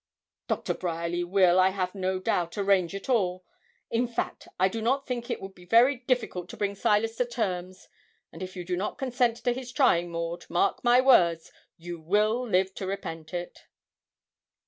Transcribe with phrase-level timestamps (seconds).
[0.47, 3.45] 'Doctor Bryerly will, I have no doubt, arrange it all.
[3.91, 7.25] In fact, I do not think it would be very difficult to bring Silas to
[7.25, 7.87] terms;
[8.31, 12.41] and if you do not consent to his trying, Maud, mark my words, you will
[12.49, 13.67] live to repent it.'